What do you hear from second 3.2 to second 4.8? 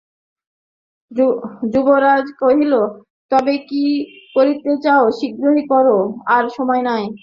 তবে কী করিতে